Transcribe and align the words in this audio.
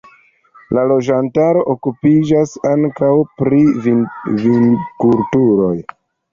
La 0.77 0.85
loĝantaro 0.91 1.61
okupiĝas 1.73 2.57
ankaŭ 2.71 3.11
pri 3.43 3.63
vinkulturo. 3.87 5.73